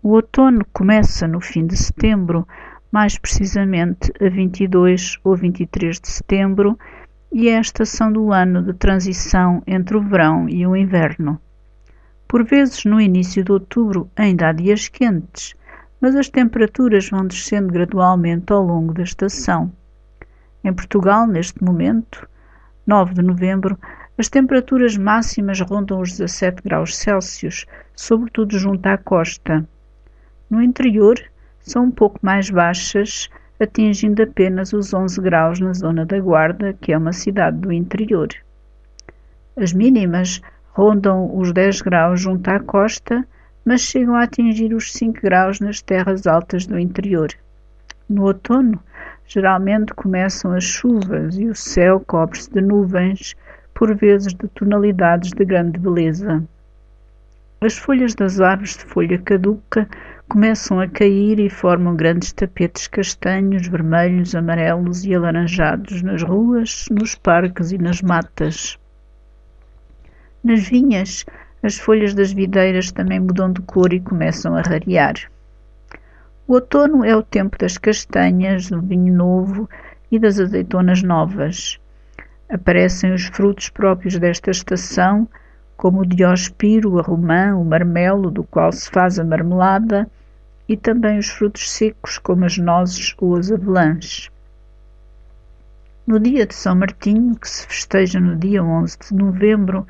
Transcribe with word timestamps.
O 0.00 0.10
outono 0.10 0.64
começa 0.72 1.26
no 1.26 1.40
fim 1.40 1.66
de 1.66 1.76
setembro, 1.76 2.46
mais 2.90 3.18
precisamente 3.18 4.12
a 4.24 4.28
22 4.28 5.18
ou 5.24 5.34
23 5.34 6.00
de 6.00 6.08
setembro, 6.08 6.78
e 7.32 7.48
é 7.48 7.58
a 7.58 7.60
estação 7.60 8.12
do 8.12 8.32
ano 8.32 8.62
de 8.62 8.72
transição 8.74 9.60
entre 9.66 9.96
o 9.96 10.00
verão 10.00 10.48
e 10.48 10.64
o 10.64 10.76
inverno. 10.76 11.40
Por 12.28 12.44
vezes, 12.44 12.84
no 12.84 13.00
início 13.00 13.42
de 13.42 13.50
outubro, 13.50 14.08
ainda 14.14 14.48
há 14.48 14.52
dias 14.52 14.86
quentes, 14.88 15.56
mas 16.00 16.14
as 16.14 16.28
temperaturas 16.28 17.10
vão 17.10 17.26
descendo 17.26 17.72
gradualmente 17.72 18.52
ao 18.52 18.62
longo 18.62 18.94
da 18.94 19.02
estação. 19.02 19.72
Em 20.62 20.72
Portugal, 20.72 21.26
neste 21.26 21.62
momento, 21.62 22.28
9 22.86 23.14
de 23.14 23.22
novembro, 23.22 23.76
as 24.16 24.28
temperaturas 24.28 24.96
máximas 24.96 25.60
rondam 25.60 26.00
os 26.00 26.12
17 26.12 26.62
graus 26.62 26.96
Celsius, 26.96 27.66
sobretudo 27.96 28.56
junto 28.56 28.86
à 28.86 28.96
costa. 28.96 29.66
No 30.50 30.62
interior, 30.62 31.20
são 31.60 31.84
um 31.84 31.90
pouco 31.90 32.18
mais 32.22 32.48
baixas, 32.48 33.28
atingindo 33.60 34.22
apenas 34.22 34.72
os 34.72 34.94
11 34.94 35.20
graus 35.20 35.60
na 35.60 35.74
zona 35.74 36.06
da 36.06 36.18
Guarda, 36.18 36.72
que 36.80 36.92
é 36.92 36.98
uma 36.98 37.12
cidade 37.12 37.58
do 37.58 37.72
interior. 37.72 38.28
As 39.56 39.72
mínimas 39.72 40.40
rondam 40.72 41.36
os 41.36 41.52
10 41.52 41.82
graus 41.82 42.20
junto 42.20 42.48
à 42.48 42.60
costa, 42.60 43.26
mas 43.64 43.82
chegam 43.82 44.14
a 44.14 44.22
atingir 44.22 44.72
os 44.72 44.92
5 44.92 45.20
graus 45.20 45.60
nas 45.60 45.82
terras 45.82 46.26
altas 46.26 46.66
do 46.66 46.78
interior. 46.78 47.28
No 48.08 48.24
outono, 48.24 48.80
geralmente 49.26 49.92
começam 49.92 50.52
as 50.52 50.64
chuvas 50.64 51.36
e 51.36 51.46
o 51.46 51.54
céu 51.54 52.00
cobre-se 52.06 52.50
de 52.50 52.62
nuvens, 52.62 53.36
por 53.74 53.94
vezes 53.94 54.32
de 54.32 54.48
tonalidades 54.48 55.30
de 55.30 55.44
grande 55.44 55.78
beleza. 55.78 56.42
As 57.60 57.76
folhas 57.76 58.14
das 58.14 58.40
árvores 58.40 58.76
de 58.76 58.84
folha 58.84 59.18
caduca 59.18 59.86
começam 60.28 60.78
a 60.78 60.86
cair 60.86 61.40
e 61.40 61.48
formam 61.48 61.96
grandes 61.96 62.32
tapetes 62.32 62.86
castanhos, 62.86 63.66
vermelhos, 63.66 64.34
amarelos 64.34 65.02
e 65.06 65.14
alaranjados 65.14 66.02
nas 66.02 66.22
ruas, 66.22 66.84
nos 66.90 67.14
parques 67.14 67.72
e 67.72 67.78
nas 67.78 68.02
matas. 68.02 68.78
Nas 70.44 70.68
vinhas, 70.68 71.24
as 71.62 71.78
folhas 71.78 72.12
das 72.12 72.30
videiras 72.30 72.92
também 72.92 73.18
mudam 73.18 73.50
de 73.50 73.62
cor 73.62 73.90
e 73.92 74.00
começam 74.00 74.54
a 74.54 74.60
rarear. 74.60 75.14
O 76.46 76.54
outono 76.54 77.04
é 77.04 77.16
o 77.16 77.22
tempo 77.22 77.56
das 77.58 77.78
castanhas, 77.78 78.68
do 78.68 78.82
vinho 78.82 79.14
novo 79.14 79.68
e 80.12 80.18
das 80.18 80.38
azeitonas 80.38 81.02
novas. 81.02 81.80
Aparecem 82.50 83.14
os 83.14 83.24
frutos 83.26 83.70
próprios 83.70 84.18
desta 84.18 84.50
estação, 84.50 85.26
como 85.74 86.02
o 86.02 86.06
diospiro, 86.06 86.98
a 86.98 87.02
romã, 87.02 87.54
o 87.54 87.64
marmelo, 87.64 88.30
do 88.30 88.44
qual 88.44 88.70
se 88.72 88.90
faz 88.90 89.18
a 89.18 89.24
marmelada, 89.24 90.08
e 90.68 90.76
também 90.76 91.18
os 91.18 91.28
frutos 91.28 91.70
secos, 91.70 92.18
como 92.18 92.44
as 92.44 92.58
nozes 92.58 93.14
ou 93.18 93.36
as 93.36 93.50
avelãs. 93.50 94.30
No 96.06 96.20
dia 96.20 96.46
de 96.46 96.54
São 96.54 96.74
Martinho, 96.74 97.34
que 97.36 97.48
se 97.48 97.66
festeja 97.66 98.20
no 98.20 98.36
dia 98.36 98.62
11 98.62 98.98
de 99.08 99.14
novembro, 99.14 99.86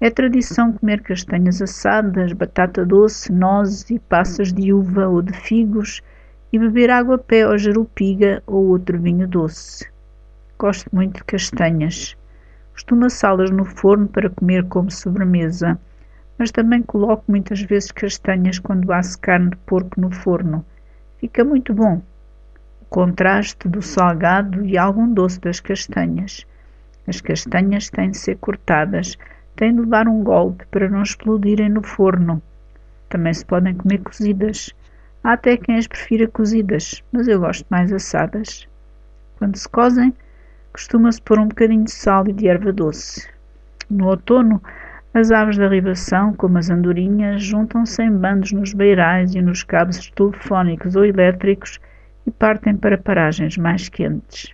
é 0.00 0.10
tradição 0.10 0.72
comer 0.72 1.00
castanhas 1.02 1.62
assadas, 1.62 2.32
batata 2.32 2.84
doce, 2.84 3.32
nozes 3.32 3.88
e 3.90 3.98
passas 3.98 4.52
de 4.52 4.72
uva 4.72 5.08
ou 5.08 5.22
de 5.22 5.32
figos 5.32 6.02
e 6.52 6.58
beber 6.58 6.90
água 6.90 7.18
pé 7.18 7.48
ou 7.48 7.56
jerupiga 7.56 8.42
ou 8.46 8.66
outro 8.68 8.98
vinho 8.98 9.26
doce. 9.26 9.88
Gosto 10.58 10.88
muito 10.92 11.18
de 11.18 11.24
castanhas. 11.24 12.16
Costumo 12.72 13.06
assá-las 13.06 13.50
no 13.50 13.64
forno 13.64 14.06
para 14.06 14.30
comer 14.30 14.64
como 14.64 14.90
sobremesa 14.90 15.78
mas 16.38 16.50
também 16.50 16.82
coloco 16.82 17.24
muitas 17.28 17.60
vezes 17.62 17.92
castanhas 17.92 18.58
quando 18.58 18.92
asso 18.92 19.18
carne 19.18 19.50
de 19.50 19.56
porco 19.58 20.00
no 20.00 20.10
forno. 20.10 20.64
Fica 21.18 21.44
muito 21.44 21.72
bom. 21.72 22.02
O 22.82 22.84
contraste 22.86 23.68
do 23.68 23.80
salgado 23.80 24.64
e 24.64 24.76
algum 24.76 25.12
doce 25.12 25.40
das 25.40 25.60
castanhas. 25.60 26.46
As 27.06 27.20
castanhas 27.20 27.90
têm 27.90 28.10
de 28.10 28.18
ser 28.18 28.36
cortadas, 28.36 29.16
têm 29.56 29.74
de 29.74 29.80
levar 29.80 30.08
um 30.08 30.22
golpe 30.22 30.64
para 30.70 30.88
não 30.88 31.02
explodirem 31.02 31.68
no 31.68 31.82
forno. 31.82 32.42
Também 33.08 33.32
se 33.32 33.44
podem 33.44 33.74
comer 33.74 33.98
cozidas. 33.98 34.74
Há 35.22 35.34
até 35.34 35.56
quem 35.56 35.76
as 35.76 35.86
prefira 35.86 36.26
cozidas, 36.26 37.02
mas 37.12 37.28
eu 37.28 37.40
gosto 37.40 37.64
mais 37.70 37.92
assadas. 37.92 38.66
Quando 39.38 39.56
se 39.56 39.68
cozem, 39.68 40.14
costuma-se 40.72 41.22
pôr 41.22 41.38
um 41.38 41.48
bocadinho 41.48 41.84
de 41.84 41.92
sal 41.92 42.26
e 42.26 42.32
de 42.32 42.48
erva 42.48 42.72
doce. 42.72 43.28
No 43.88 44.08
outono, 44.08 44.62
as 45.14 45.30
aves 45.30 45.56
da 45.56 45.68
ribação, 45.68 46.34
como 46.34 46.58
as 46.58 46.70
andorinhas, 46.70 47.40
juntam-se 47.40 48.02
em 48.02 48.10
bandos 48.10 48.50
nos 48.50 48.74
beirais 48.74 49.32
e 49.36 49.40
nos 49.40 49.62
cabos 49.62 50.10
telefónicos 50.10 50.96
ou 50.96 51.04
elétricos 51.04 51.78
e 52.26 52.32
partem 52.32 52.76
para 52.76 52.98
paragens 52.98 53.56
mais 53.56 53.88
quentes. 53.88 54.52